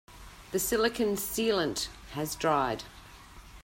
The 0.51 0.57
silicon 0.57 1.15
sealant 1.15 1.87
has 2.13 2.33
dried. 2.35 2.85